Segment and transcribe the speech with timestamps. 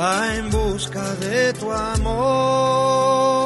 [0.00, 3.39] va en busca de tu amor.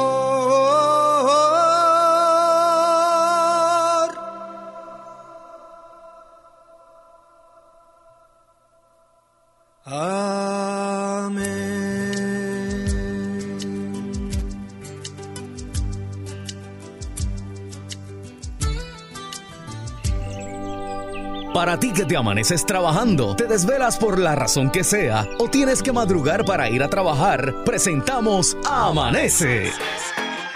[21.95, 26.43] Que te amaneces trabajando, te desvelas por la razón que sea o tienes que madrugar
[26.43, 29.71] para ir a trabajar, presentamos Amanece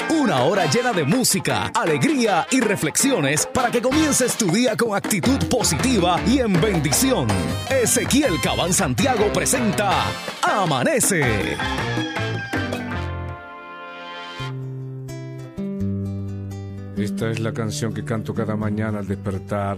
[0.10, 5.40] Una hora llena de música, alegría y reflexiones para que comiences tu día con actitud
[5.50, 7.28] positiva y en bendición.
[7.70, 9.92] Ezequiel Cabán Santiago presenta
[10.42, 11.56] Amanece.
[16.98, 19.78] Esta es la canción que canto cada mañana al despertar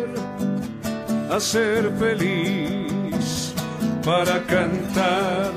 [1.31, 3.53] a ser feliz,
[4.03, 5.51] para cantar,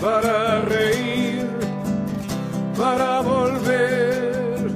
[0.00, 1.46] para reír,
[2.76, 4.70] para volver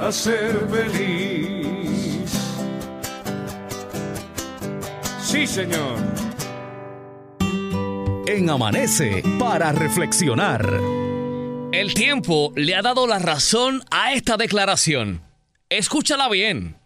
[0.00, 2.30] a ser feliz.
[5.20, 6.16] Sí, Señor
[8.26, 10.66] en Amanece para reflexionar.
[11.72, 15.22] El tiempo le ha dado la razón a esta declaración.
[15.68, 16.76] Escúchala bien.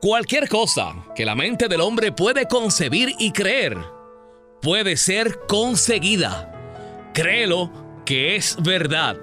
[0.00, 3.76] Cualquier cosa que la mente del hombre puede concebir y creer
[4.62, 7.10] puede ser conseguida.
[7.12, 7.70] Créelo
[8.06, 9.18] que es verdad.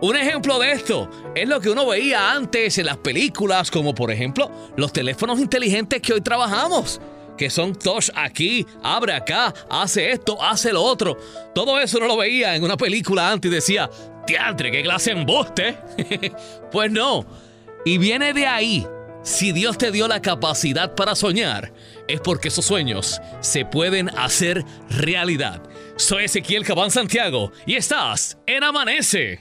[0.00, 4.10] Un ejemplo de esto es lo que uno veía antes en las películas, como por
[4.10, 6.98] ejemplo los teléfonos inteligentes que hoy trabajamos,
[7.36, 11.18] que son touch aquí, abre acá, hace esto, hace lo otro.
[11.54, 13.90] Todo eso no lo veía en una película antes y decía,
[14.26, 15.76] teatre, qué clase embuste.
[16.72, 17.26] pues no.
[17.84, 18.86] Y viene de ahí
[19.26, 21.72] si Dios te dio la capacidad para soñar,
[22.06, 25.60] es porque esos sueños se pueden hacer realidad.
[25.96, 29.40] Soy Ezequiel Cabán Santiago y estás en Amanece.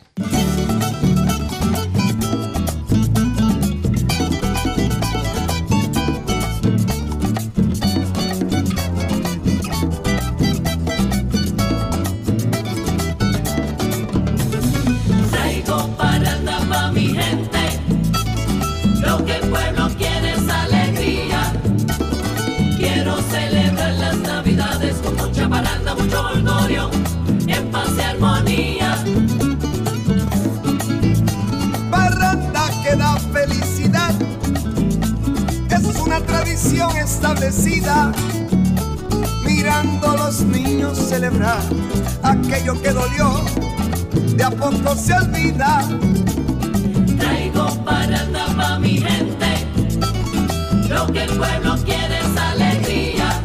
[39.46, 41.62] Mirando a los niños celebrar
[42.24, 43.42] aquello que dolió,
[44.36, 45.88] de a poco se olvida.
[47.18, 49.68] Traigo paranda pa' mi gente,
[50.90, 53.42] lo que el pueblo quiere es alegría.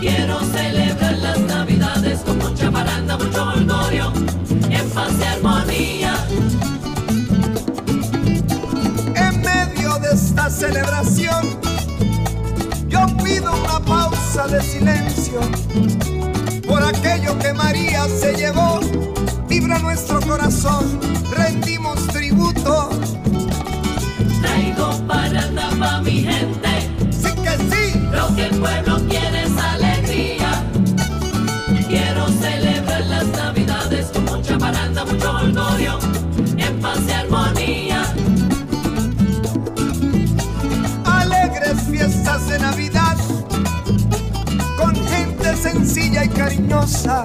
[0.00, 4.12] Quiero celebrar las navidades con mucha paranda, mucho orgullo,
[4.70, 6.14] en paz y armonía.
[9.16, 11.59] En medio de esta celebración,
[14.30, 15.40] de silencio
[16.68, 18.78] por aquello que María se llevó.
[19.48, 21.00] Vibra nuestro corazón,
[21.36, 22.89] rendimos tributo.
[46.40, 47.24] Cariñosa.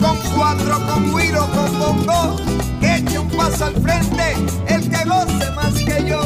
[0.00, 2.36] Con cuatro, con guiro, con bongo,
[2.80, 4.36] que eche un paso al frente,
[4.66, 6.20] el que goce más que yo.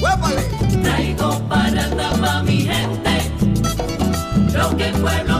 [0.00, 0.42] ¡Huépale!
[0.82, 1.84] Traigo para
[2.22, 3.14] pa' mi gente,
[4.52, 5.33] lo que pueblo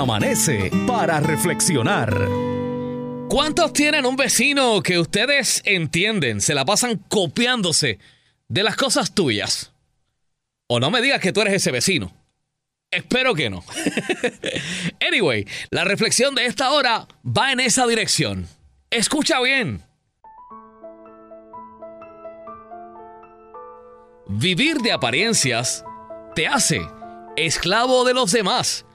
[0.00, 2.26] Amanece para reflexionar.
[3.28, 7.98] ¿Cuántos tienen un vecino que ustedes entienden, se la pasan copiándose
[8.48, 9.72] de las cosas tuyas?
[10.68, 12.10] O no me digas que tú eres ese vecino.
[12.90, 13.62] Espero que no.
[15.06, 18.48] anyway, la reflexión de esta hora va en esa dirección.
[18.88, 19.82] Escucha bien.
[24.28, 25.84] Vivir de apariencias
[26.34, 26.80] te hace
[27.36, 28.86] esclavo de los demás.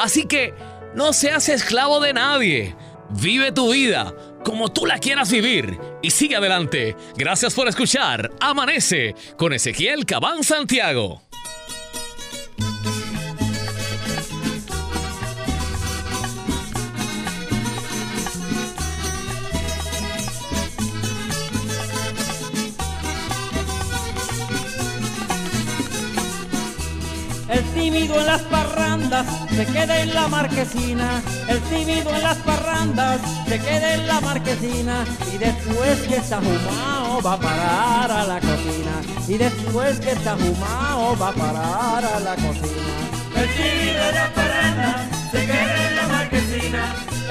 [0.00, 0.54] Así que
[0.94, 2.74] no seas esclavo de nadie.
[3.10, 6.96] Vive tu vida como tú la quieras vivir y sigue adelante.
[7.16, 11.20] Gracias por escuchar Amanece con Ezequiel Cabán Santiago.
[27.80, 31.22] Tímido en las parrandas se queda en la marquesina.
[31.48, 35.04] El tímido en las parrandas se queda en la marquesina.
[35.32, 38.94] Y después que está fumado va a parar a la cocina.
[39.26, 42.94] Y después que está fumado va a parar a la cocina.
[43.40, 45.00] El tímido en las parrandas
[45.32, 46.82] se queda en la marquesina.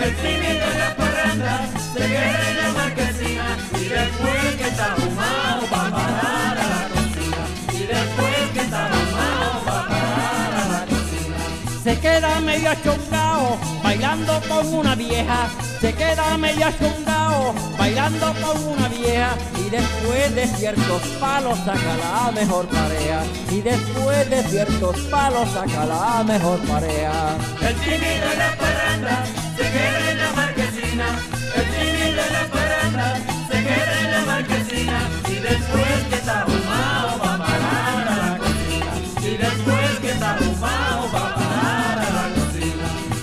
[0.04, 1.62] El tímido en las parrandas
[1.94, 3.48] se queda en la marquesina.
[3.82, 5.79] Y después que está fumado va
[11.84, 15.50] Se queda medio achongao bailando con una vieja.
[15.80, 19.30] Se queda medio achongao bailando con una vieja.
[19.66, 23.24] Y después de ciertos palos saca la mejor pareja.
[23.50, 27.38] Y después de ciertos palos saca la mejor pareja.
[27.62, 31.08] El tímido en las parrandas se queda en la marquesina.
[31.56, 35.00] El tímido en las parrandas se queda en la marquesina.
[35.30, 36.46] Y después que está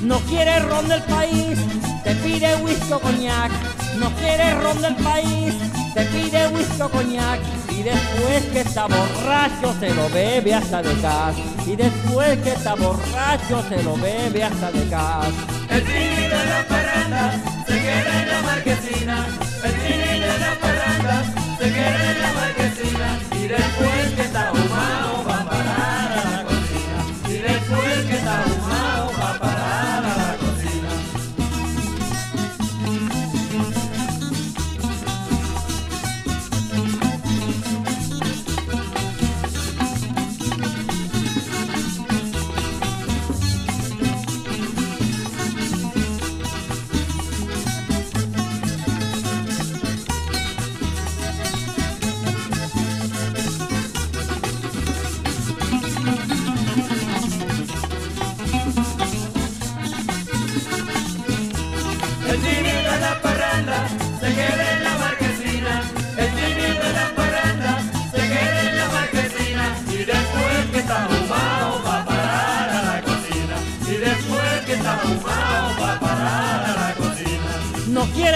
[0.06, 1.58] No quiere ron del país,
[2.04, 3.50] te pide whisky o coñac.
[3.98, 5.52] No quiere ron del país,
[5.94, 7.40] te pide whisky o coñac.
[7.70, 11.34] Y después que está borracho se lo bebe hasta de casa.
[11.66, 15.28] Y después que está borracho se lo bebe hasta de casa.
[15.70, 17.34] El tímido en las parrandas
[17.66, 19.26] se queda en la marquesina.
[19.64, 21.26] El tímido en las parrandas
[21.58, 23.18] se queda en la marquesina.
[23.32, 25.15] Y después que está fumado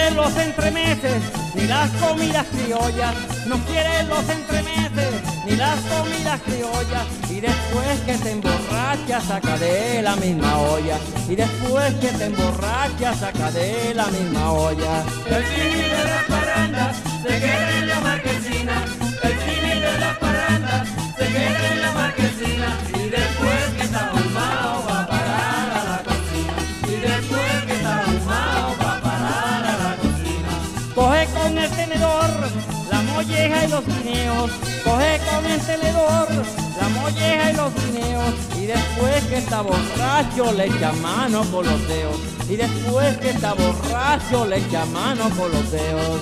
[0.01, 1.21] No quiere los entremeses,
[1.53, 3.13] ni las comidas criollas.
[3.45, 5.13] No quiere los entremeses,
[5.45, 7.05] ni las comidas criollas.
[7.29, 10.97] Y después que te emborracha, saca de la misma olla.
[11.29, 15.03] Y después que te emborracha, saca de la misma olla.
[15.29, 18.85] El tímido en las parrandas se queda en la marquesina.
[19.21, 23.00] El tímido en las parrandas se queda en la marquesina.
[33.71, 34.51] Los guineos.
[34.83, 36.27] Coge con el tenedor
[36.79, 38.33] la molleja y los guineos.
[38.57, 42.19] Y después que está borracho le echa mano con los dedos.
[42.49, 46.21] Y después que está borracho le echa mano con los dedos.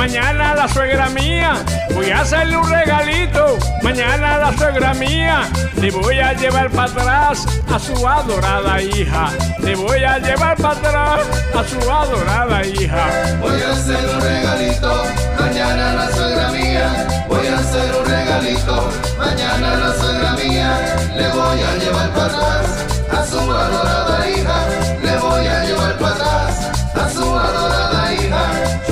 [0.00, 1.52] Mañana la suegra mía.
[1.94, 5.42] Voy a hacerle un regalito mañana la suegra mía,
[5.76, 9.28] le voy a llevar para atrás a su adorada hija.
[9.58, 11.20] Le voy a llevar para atrás
[11.54, 13.04] a su adorada hija.
[13.42, 15.04] Voy a hacer un regalito
[15.38, 17.06] mañana la suegra mía.
[17.28, 20.70] Voy a hacer un regalito mañana la suegra mía.
[21.14, 23.99] Le voy a llevar para atrás a su adorada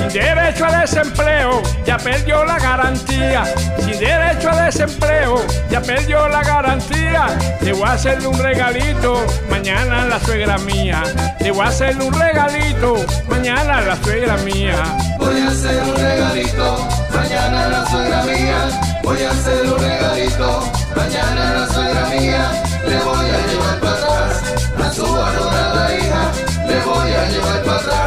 [0.09, 3.43] derecho a desempleo, ya perdió la garantía.
[3.79, 7.27] Sin derecho a desempleo, ya perdió la garantía.
[7.61, 11.03] Le voy a hacerle un regalito mañana la suegra mía.
[11.39, 14.83] Le voy a hacerle un regalito mañana la suegra mía.
[15.17, 18.99] Voy a hacer un regalito mañana la suegra mía.
[19.03, 22.51] Voy a hacer un regalito mañana la suegra mía.
[22.87, 24.43] Le voy a llevar para atrás
[24.85, 26.31] a su adorada hija.
[26.67, 27.98] Le voy a llevar para atrás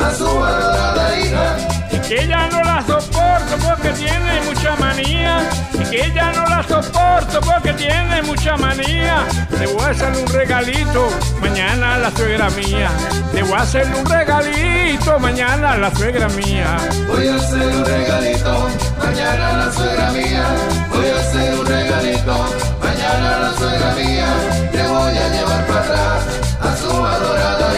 [0.00, 1.56] a su adorada hija.
[1.90, 5.48] Y que ella no la soporto porque tiene mucha manía.
[5.74, 9.24] Y que ella no la soporto porque tiene mucha manía.
[9.58, 11.08] Le voy a hacer un regalito
[11.40, 12.90] mañana a la suegra mía.
[13.34, 16.76] Le voy a hacer un regalito mañana a la suegra mía.
[17.08, 18.68] Voy a hacer un regalito
[19.02, 20.44] mañana a la suegra mía.
[20.92, 22.36] Voy a hacer un regalito
[22.82, 24.26] mañana a la suegra mía.
[24.72, 26.24] Le voy a llevar para atrás
[26.60, 27.77] a su adorada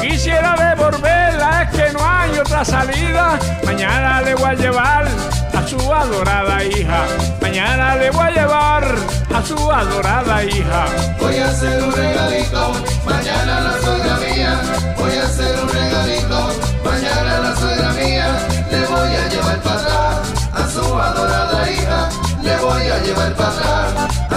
[0.00, 3.38] quisiera devolverla, es que no hay otra salida.
[3.64, 5.06] Mañana le voy a llevar
[5.54, 7.04] a su adorada hija.
[7.40, 8.84] Mañana le voy a llevar
[9.34, 10.86] a su adorada hija.
[11.20, 12.72] Voy a hacer un regalito
[13.04, 14.60] mañana la suegra mía.
[14.96, 16.50] Voy a hacer un regalito
[16.84, 18.26] mañana la suegra mía.
[18.70, 20.16] Le voy a llevar para atrás
[20.54, 22.08] a su adorada hija.
[22.42, 24.27] Le voy a llevar para atrás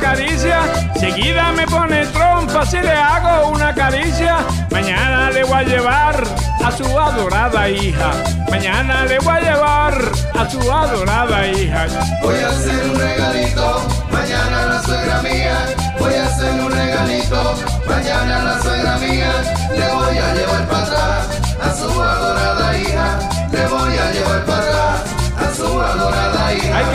[0.00, 0.60] hago una caricia.
[0.94, 4.38] Enseguida me pone trompa si le hago una caricia.
[4.70, 6.24] Mañana le voy a llevar
[6.64, 8.12] a su adorada hija.
[8.50, 9.94] Mañana le voy a llevar
[10.34, 11.86] a su adorada hija.
[12.22, 15.56] Voy a hacer un regalito mañana la suegra mía.
[15.98, 17.54] Voy a hacer un regalito
[17.86, 19.32] mañana la suegra mía.
[19.76, 20.89] Le voy a llevar para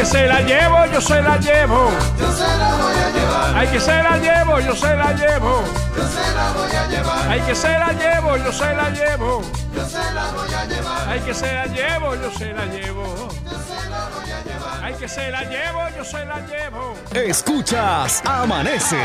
[0.06, 1.91] que se la llevo, yo se la llevo.
[2.20, 3.58] Yo se la voy a llevar.
[3.58, 5.63] Ay que se la llevo, yo se la llevo.
[5.98, 7.30] Yo se la voy a llevar.
[7.30, 9.41] Ay que se la llevo, yo se la llevo.
[9.74, 11.10] Yo se la voy a llevar.
[11.10, 13.30] Ay que se la llevo, yo se la llevo.
[13.46, 14.84] Yo se la voy a llevar.
[14.84, 16.94] Ay que se la llevo, yo se la llevo.
[17.13, 19.00] Escuchas Amanece.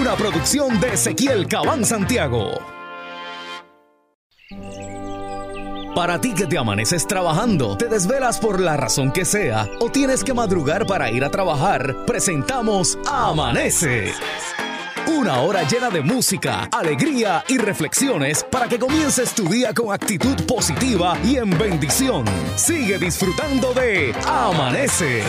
[0.00, 2.77] Una producción de Ezequiel Cabán Santiago.
[5.94, 10.22] Para ti que te amaneces trabajando, te desvelas por la razón que sea o tienes
[10.22, 14.12] que madrugar para ir a trabajar, presentamos Amanece.
[15.06, 20.36] Una hora llena de música, alegría y reflexiones para que comiences tu día con actitud
[20.46, 22.24] positiva y en bendición.
[22.56, 25.22] Sigue disfrutando de Amanece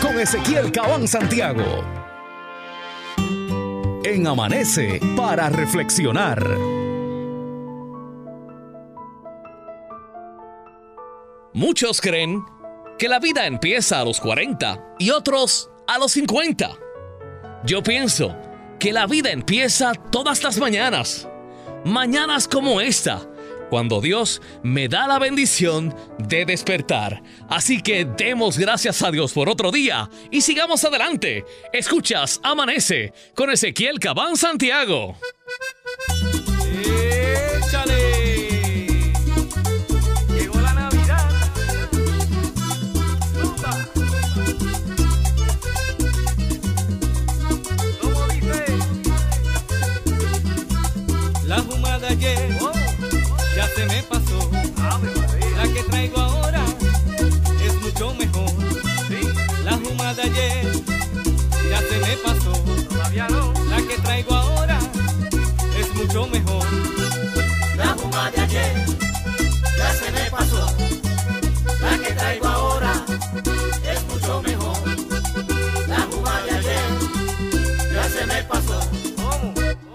[0.00, 1.84] con Ezequiel Cabán Santiago.
[4.04, 6.77] En Amanece para reflexionar.
[11.58, 12.44] Muchos creen
[13.00, 16.70] que la vida empieza a los 40 y otros a los 50.
[17.64, 18.36] Yo pienso
[18.78, 21.26] que la vida empieza todas las mañanas.
[21.84, 23.28] Mañanas como esta,
[23.70, 27.24] cuando Dios me da la bendición de despertar.
[27.48, 31.44] Así que demos gracias a Dios por otro día y sigamos adelante.
[31.72, 35.16] Escuchas Amanece con Ezequiel Cabán Santiago.
[37.58, 38.07] ¡Échale!
[66.08, 66.64] mucho mejor.
[67.76, 68.86] La juma de ayer
[69.76, 70.66] ya se me pasó.
[71.82, 72.92] La que traigo ahora
[73.92, 74.76] es mucho mejor.
[75.86, 76.88] La juma de ayer
[77.92, 78.80] ya se me pasó.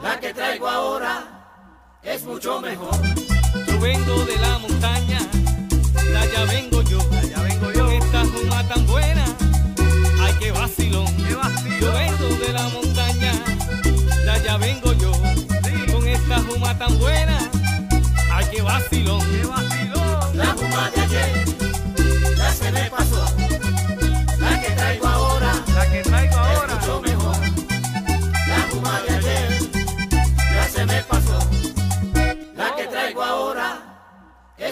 [0.04, 1.16] La que traigo ahora
[2.04, 2.96] es mucho mejor.
[3.68, 5.20] Yo vengo de la montaña,
[5.94, 7.00] de allá vengo yo.
[7.10, 7.63] De allá vengo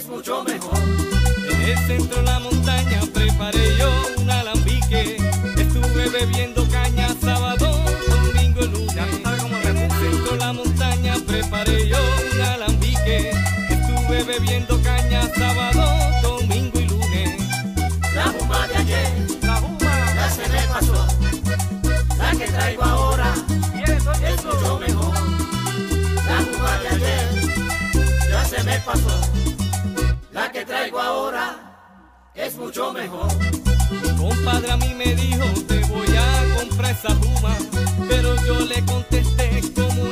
[0.02, 0.80] es mucho mejor.
[1.50, 5.18] En el centro de la montaña preparé yo un alambique.
[5.58, 7.68] Estuve bebiendo caña sábado,
[8.08, 8.98] domingo y lunes.
[9.68, 11.98] En el centro de la montaña preparé yo
[12.34, 13.32] un alambique.
[13.70, 15.84] Estuve bebiendo caña sábado,
[16.24, 17.40] domingo y lunes.
[18.16, 19.12] La juma de ayer
[20.16, 21.08] ya se me pasó.
[22.18, 23.34] La que traigo ahora
[24.24, 25.14] es mucho mejor.
[26.30, 27.28] La juma de ayer
[28.30, 29.31] ya se me pasó.
[32.36, 33.28] Es mucho mejor.
[34.18, 37.56] Compadre a mí me dijo, te voy a comprar esa juma.
[38.08, 40.11] Pero yo le contesté, como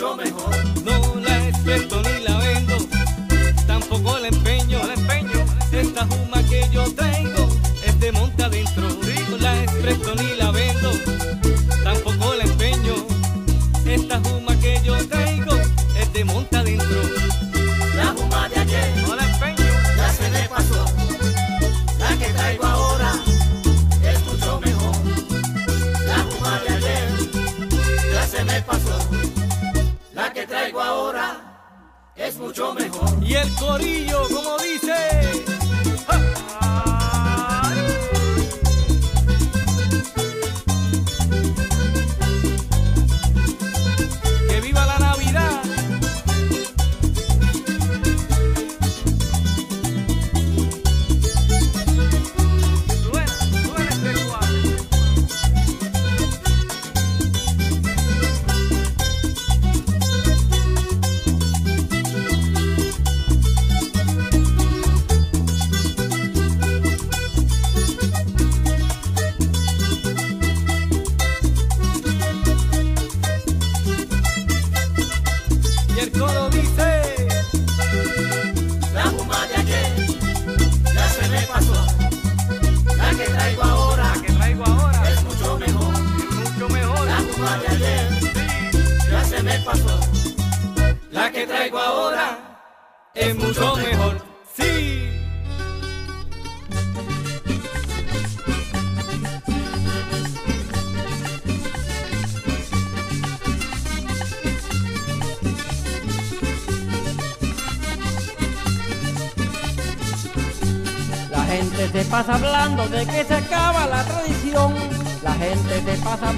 [0.00, 2.78] No la experto ni la vendo,
[3.66, 4.78] tampoco la empeño.
[4.86, 5.44] La empeño.
[5.70, 7.46] Esta juma que yo traigo
[7.84, 8.88] es de monte adentro.
[9.30, 10.29] No la expreso ni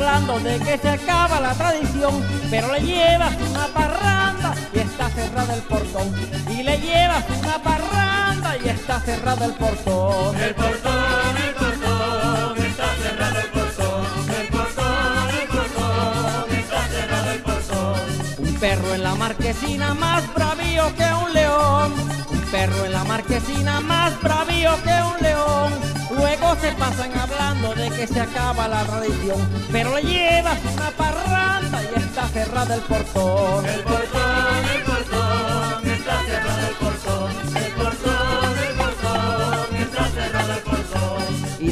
[0.03, 2.25] hablando de que se acaba la tradición.
[2.51, 6.13] Pero le llevas una parranda y está cerrada el portón.
[6.51, 10.37] Y le llevas una parranda y está cerrada el portón.
[10.37, 14.07] El portón, el portón, está cerrado el portón.
[14.41, 18.49] El portón, el portón, está cerrado el portón.
[18.49, 21.93] Un perro en la marquesina más bravío que un león.
[22.31, 25.92] Un perro en la marquesina más bravío que un león.
[26.17, 29.39] Luego se pasan hablando de que se acaba la tradición.
[29.71, 33.67] Pero le llevas una parranda y está cerrada el portón.
[33.67, 34.32] El portón,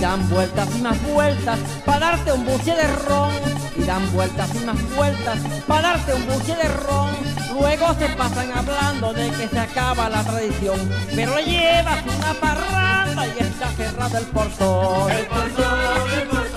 [0.01, 3.31] Dan vueltas y más vueltas para darte un buche de ron.
[3.77, 7.11] Y dan vueltas y más vueltas para darte un buche de ron.
[7.53, 10.79] Luego se pasan hablando de que se acaba la tradición.
[11.15, 14.17] Pero le llevas una parranda y está cerrado.
[14.17, 16.50] El portón, el portón,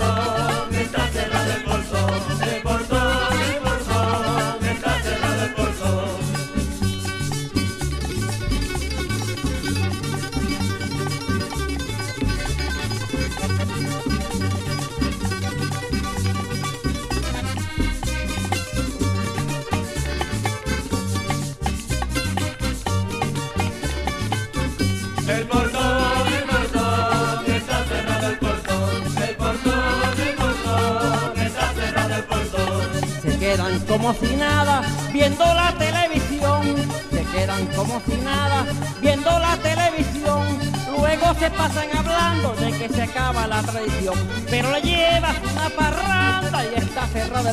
[34.04, 34.82] como si nada
[35.14, 36.76] viendo la televisión.
[37.10, 38.66] Se quedan como si nada
[39.00, 40.58] viendo la televisión.
[40.94, 44.14] Luego se pasan hablando de que se acaba la tradición.
[44.50, 47.06] Pero le llevas una parranda y está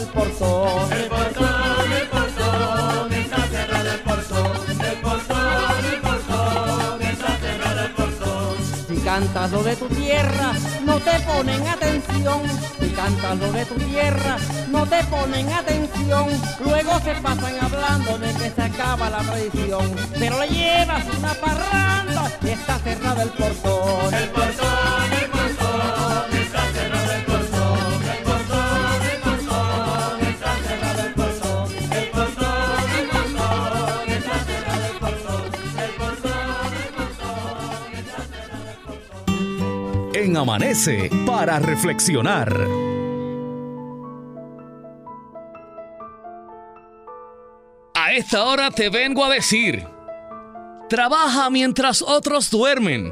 [0.08, 2.21] portón, el portón,
[9.22, 10.54] cantas lo de tu tierra,
[10.84, 12.42] no te ponen atención.
[12.80, 14.38] Si cantas lo de tu tierra,
[14.70, 16.28] no te ponen atención.
[16.60, 19.96] Luego se pasan hablando de que se acaba la tradición.
[20.18, 23.22] Pero le llevas una parranda y está cerrado.
[23.22, 24.14] El portón,
[40.22, 42.56] Amanece para reflexionar.
[47.96, 49.84] A esta hora te vengo a decir,
[50.90, 53.12] trabaja mientras otros duermen,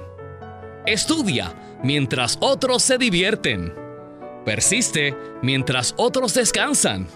[0.86, 3.74] estudia mientras otros se divierten,
[4.46, 7.08] persiste mientras otros descansan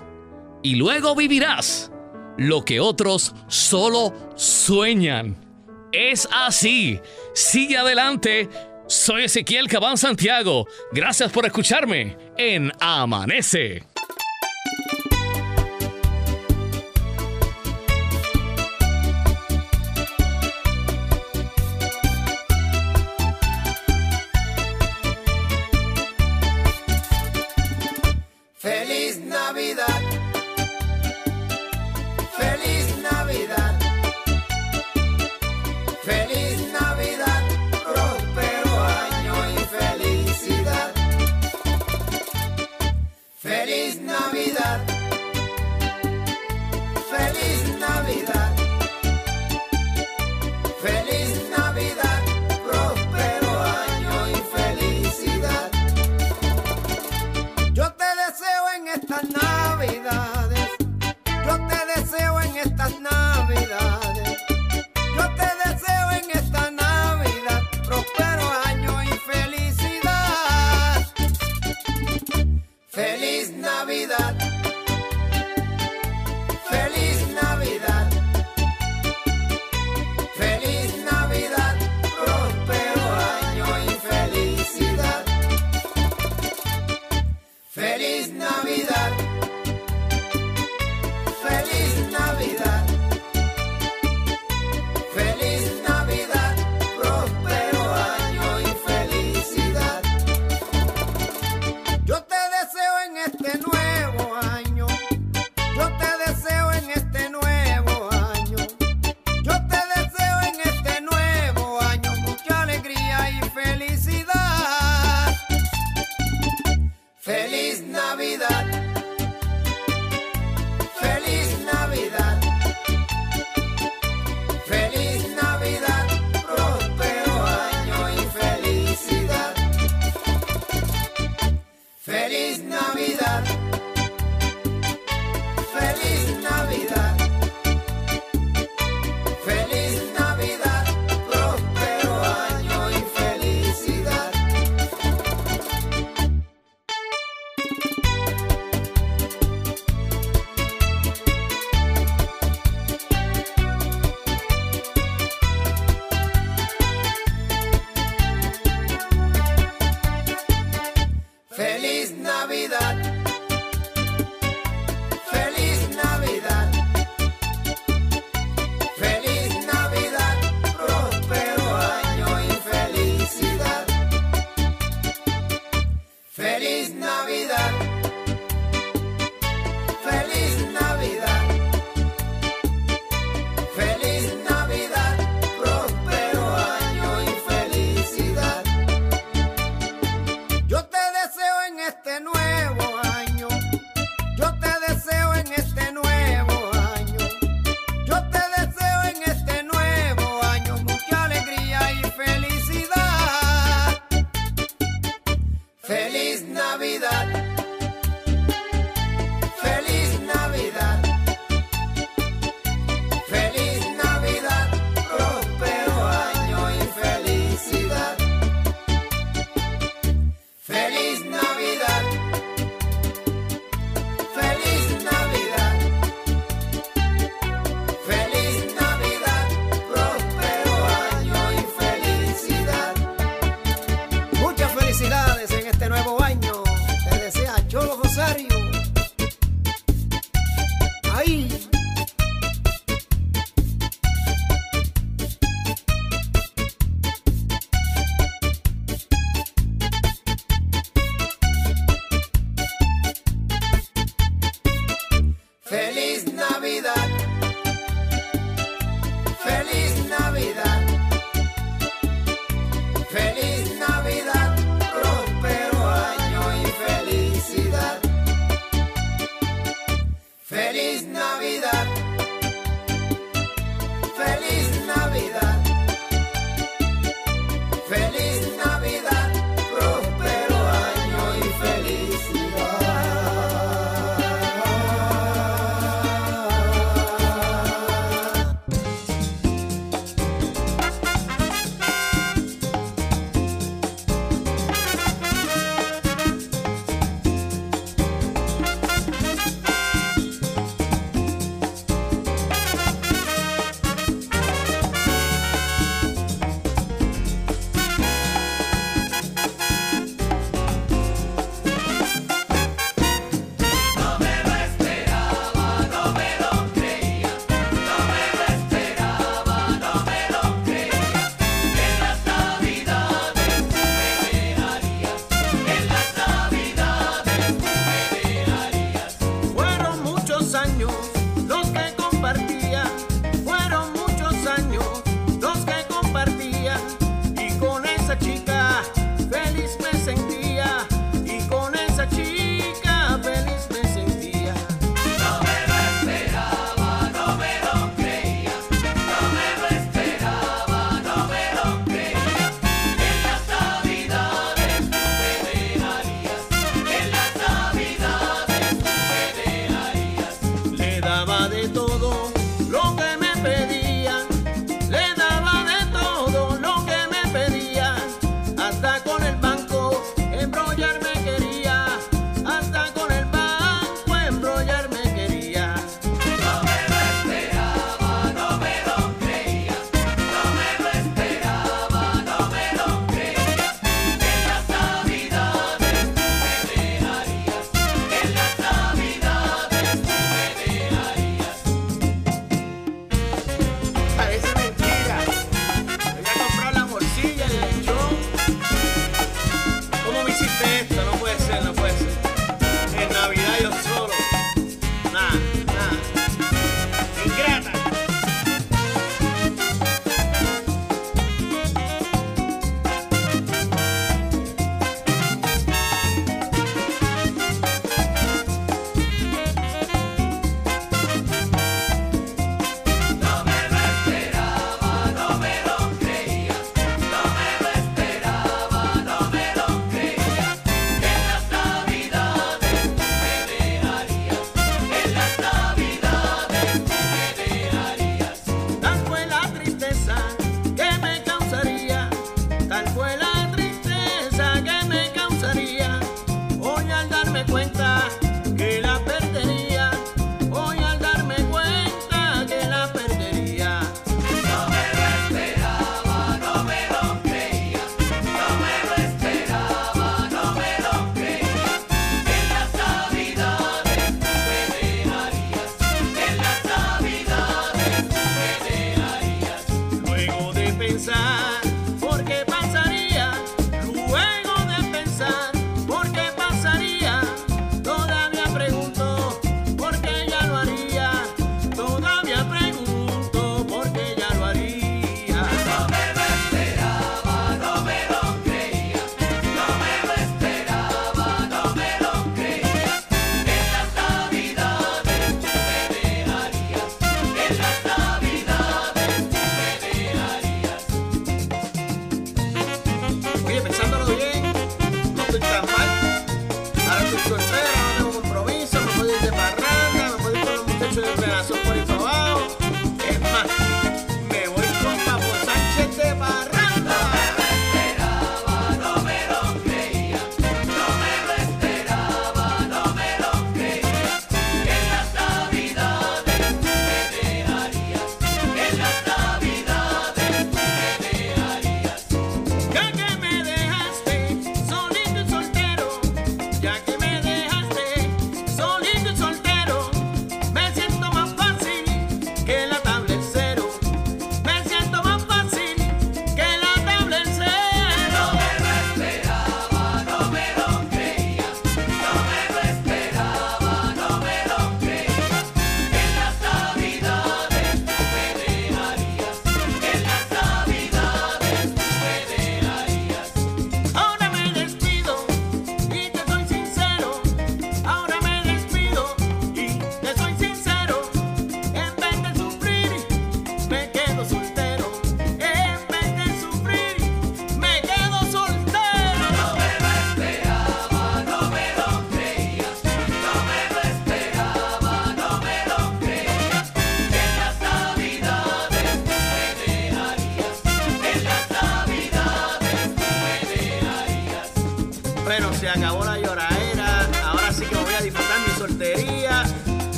[0.63, 1.91] y luego vivirás
[2.37, 5.37] lo que otros solo sueñan.
[5.91, 6.99] Es así.
[7.35, 8.49] Sigue adelante.
[8.93, 10.67] Soy Ezequiel Cabán Santiago.
[10.91, 13.92] Gracias por escucharme en Amanece.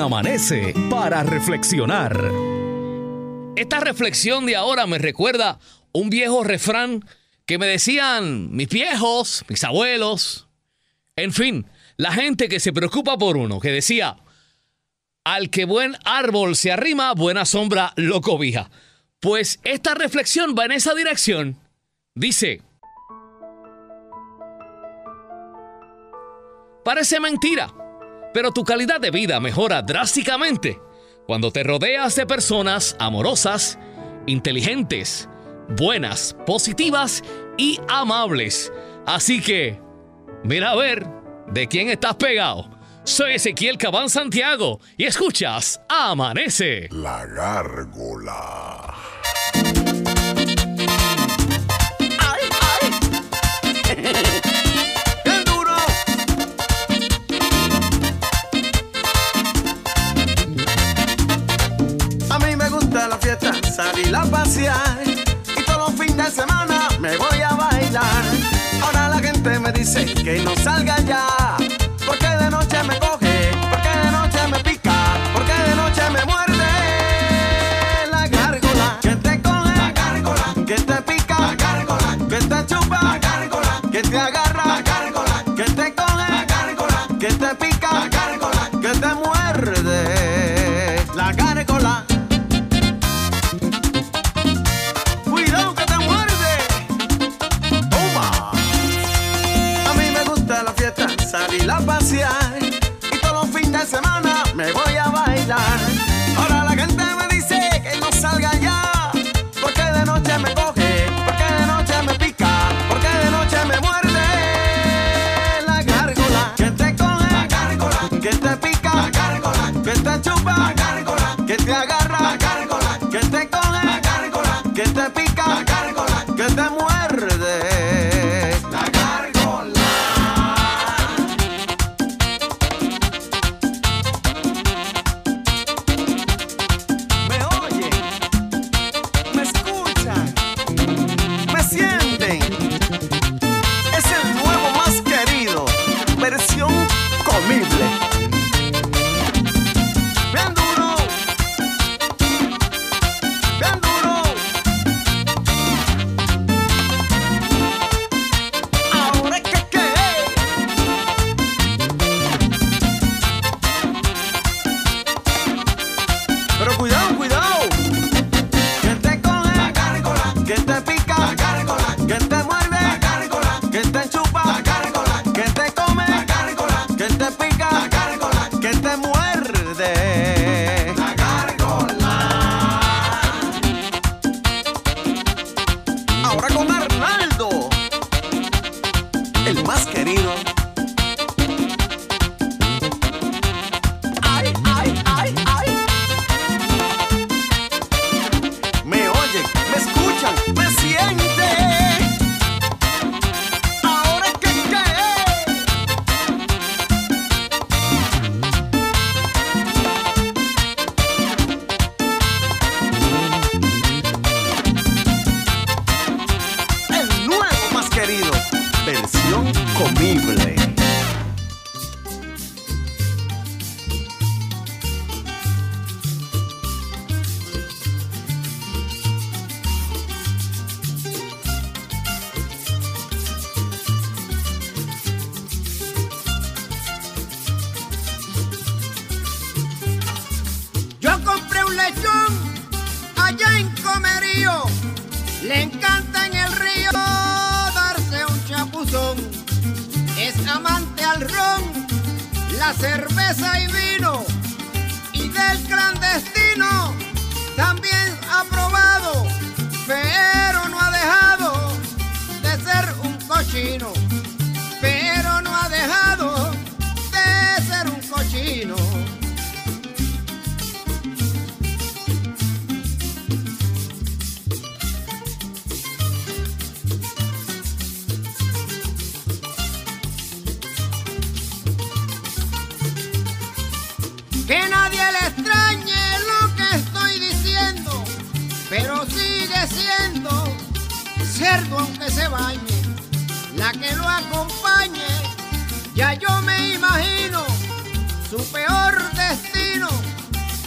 [0.00, 2.30] Amanece para reflexionar.
[3.56, 5.58] Esta reflexión de ahora me recuerda
[5.92, 7.04] un viejo refrán
[7.46, 10.48] que me decían mis viejos, mis abuelos,
[11.16, 11.66] en fin,
[11.96, 14.16] la gente que se preocupa por uno, que decía,
[15.24, 18.70] al que buen árbol se arrima, buena sombra lo cobija.
[19.20, 21.58] Pues esta reflexión va en esa dirección.
[22.14, 22.60] Dice,
[26.84, 27.72] parece mentira,
[28.36, 30.78] pero tu calidad de vida mejora drásticamente
[31.26, 33.78] cuando te rodeas de personas amorosas,
[34.26, 35.26] inteligentes,
[35.78, 37.22] buenas, positivas
[37.56, 38.70] y amables.
[39.06, 39.80] Así que,
[40.44, 41.06] mira a ver
[41.46, 42.68] de quién estás pegado.
[43.04, 46.90] Soy Ezequiel Cabán Santiago y escuchas Amanece.
[46.90, 48.96] La gárgola.
[63.76, 68.24] Salir a pasear y todos los fines de semana me voy a bailar.
[68.82, 71.26] Ahora la gente me dice que no salga ya,
[72.06, 74.94] porque de noche me coge, porque de noche me pica,
[75.34, 76.70] porque de noche me muerde
[78.10, 78.98] la gárgola.
[79.02, 80.54] Que te coge, la gárgola.
[80.66, 82.16] Que te pica, la gárgola.
[82.30, 83.80] Que te chupa, la gárgola.
[83.92, 85.44] Que te agarra, la gárgola.
[85.54, 87.08] Que te coge, la gárgola.
[87.20, 87.85] Que te pica,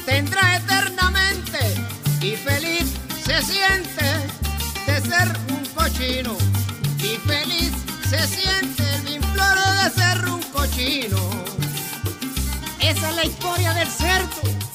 [0.10, 1.60] tendrá eternamente
[2.20, 4.08] y feliz se siente
[4.88, 6.36] de ser un cochino
[6.98, 7.72] y feliz
[8.10, 11.20] se siente el imploro de ser un cochino.
[12.80, 14.69] Esa es la historia del cerdo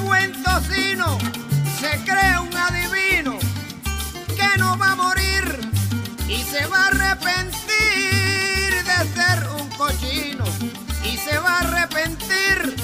[0.00, 1.18] buen tocino.
[1.80, 3.38] Se cree un adivino
[4.36, 5.60] que no va a morir
[6.28, 10.44] y se va a arrepentir de ser un cochino.
[11.04, 12.76] Y se va a arrepentir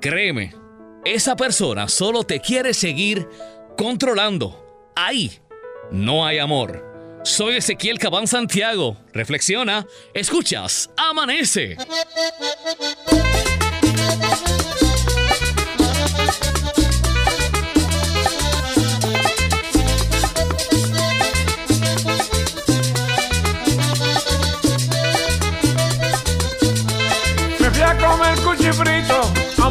[0.00, 0.54] Créeme,
[1.04, 3.28] esa persona solo te quiere seguir
[3.76, 4.90] controlando.
[4.96, 5.30] Ahí
[5.90, 7.20] no hay amor.
[7.22, 8.96] Soy Ezequiel Cabán Santiago.
[9.12, 11.76] Reflexiona, escuchas, amanece.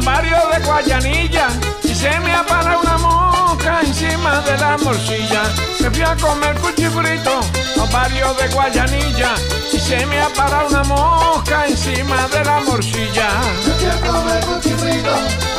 [0.00, 1.48] un barrio de Guayanilla
[1.82, 5.42] y se me apara una mosca encima de la morcilla.
[5.80, 7.30] Me fui a comer cuchifrito
[7.78, 9.34] a un barrio de Guayanilla
[9.72, 13.28] y se me apara una mosca encima de la morcilla.
[13.66, 15.10] Me fui a comer cuchifrito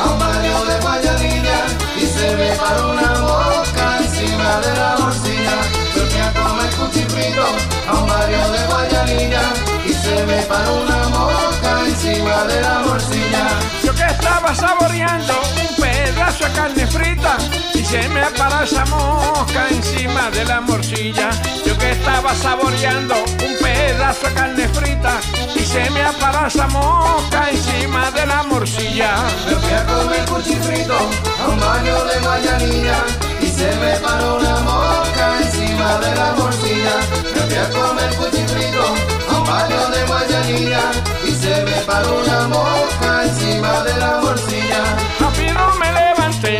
[0.02, 1.58] a un barrio de Guayanilla
[1.96, 5.56] y se me paró una mosca encima de la morcilla.
[5.94, 7.44] Me fui a comer cuchifrito
[7.88, 13.44] a barrio de Guayanilla se me paró una mosca encima de la morcilla.
[13.84, 17.36] Yo que estaba saboreando un pedazo de carne frita
[17.74, 21.30] y se me apara esa mosca encima de la morcilla.
[21.64, 25.20] Yo que estaba saboreando un pedazo de carne frita
[25.54, 29.14] y se me apara esa mosca encima de la morcilla.
[29.46, 30.98] Me fui a comer cuchifrito
[31.42, 32.98] a un barrio de Guayanilla
[33.40, 36.94] y se me paró una mosca encima de la morcilla.
[37.34, 39.11] Me fui a comer cuchifrito
[39.52, 40.84] barrio de Guayanilla
[41.28, 44.82] y se me paró una mosca encima de la morcilla.
[45.20, 46.54] Rápido me levanté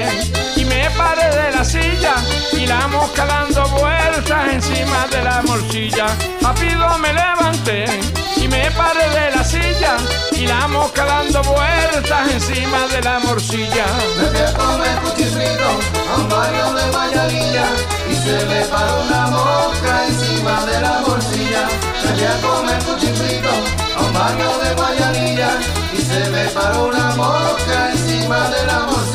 [0.56, 2.14] y me paré de la silla
[2.52, 6.06] y la mosca dando vueltas encima de la morcilla.
[6.42, 7.84] Rápido me levanté
[8.52, 9.96] me paré de la silla
[10.32, 13.86] y la mosca dando vueltas encima de la morcilla.
[14.18, 15.68] Me fui a comer cuchifrito
[16.10, 17.66] a un barrio de Guayalilla
[18.12, 21.62] y se me paró una mosca encima de la morcilla.
[22.02, 23.52] Me fui a comer cuchifrito
[23.96, 25.50] a un barrio de Guayalilla
[25.98, 29.11] y se me paró una mosca encima de la morcilla.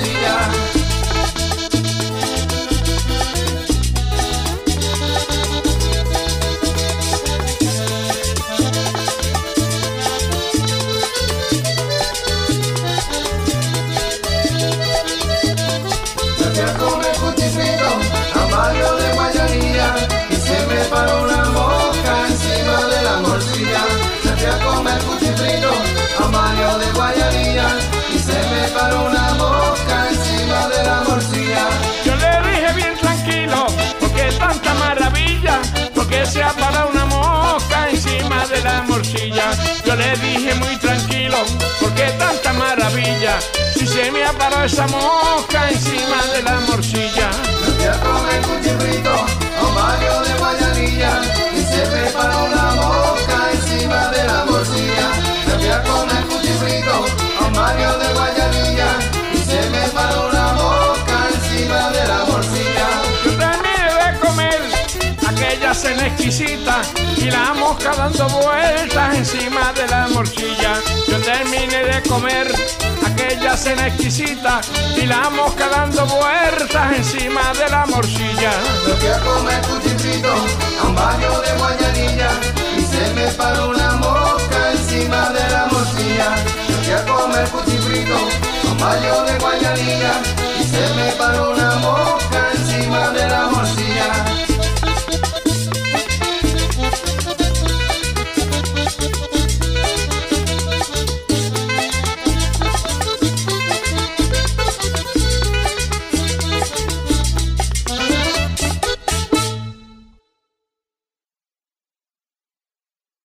[39.88, 41.38] Yo le dije muy tranquilo,
[41.80, 43.40] porque tanta maravilla,
[43.74, 47.30] si se me ha parado esa mosca encima de la morcilla.
[47.62, 51.22] Me fui a comer cuchifrito a un barrio de Guayalilla
[51.56, 55.08] y se me paró una mosca encima de la morcilla.
[55.48, 57.06] Me fui a comer cuchifrito
[57.40, 58.37] a un barrio de Guayalilla
[65.78, 66.82] cena exquisita
[67.18, 70.74] y la mosca dando vueltas encima de la morcilla.
[71.08, 72.52] Yo terminé de comer
[73.06, 74.60] aquella cena exquisita
[74.96, 78.52] y la mosca dando vueltas encima de la morcilla.
[78.88, 80.34] Me fui a comer cuchifrito
[80.82, 82.30] a un barrio de Guayalilla
[82.76, 86.30] y se me paró una mosca encima de la morcilla.
[86.70, 90.14] Me fui a comer cuchifrito a un barrio de Guayalilla
[90.60, 93.87] y se me paró una mosca encima de la morcilla.